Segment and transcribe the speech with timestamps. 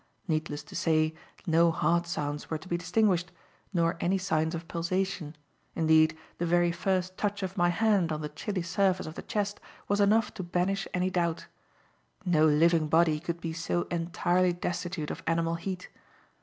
[0.27, 1.13] Needless to say,
[1.45, 3.31] no heart sounds were to be distinguished,
[3.71, 5.35] nor any signs of pulsation;
[5.75, 9.59] indeed, the very first touch of my hand on the chilly surface of the chest
[9.87, 11.45] was enough to banish any doubt.
[12.25, 15.87] No living body could be so entirely destitute of animal heat.